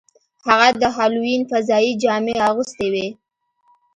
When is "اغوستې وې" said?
2.47-3.07